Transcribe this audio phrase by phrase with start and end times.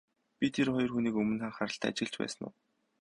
[0.39, 2.53] Би тэр хоёр хүнийг өмнө нь анхааралтай ажиглаж байсан уу?